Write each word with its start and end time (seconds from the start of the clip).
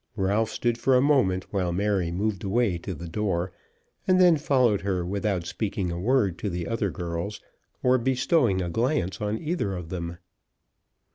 Ralph 0.15 0.49
stood 0.49 0.79
for 0.79 0.95
a 0.95 0.99
moment 0.99 1.53
while 1.53 1.71
Mary 1.71 2.09
moved 2.09 2.43
away 2.43 2.79
to 2.79 2.95
the 2.95 3.07
door, 3.07 3.51
and 4.07 4.19
then 4.19 4.35
followed 4.35 4.81
her 4.81 5.05
without 5.05 5.45
speaking 5.45 5.91
a 5.91 5.99
word 5.99 6.39
to 6.39 6.49
the 6.49 6.67
other 6.67 6.89
girls, 6.89 7.39
or 7.83 7.99
bestowing 7.99 8.63
a 8.63 8.69
glance 8.71 9.21
on 9.21 9.37
either 9.37 9.75
of 9.75 9.89
them. 9.89 10.17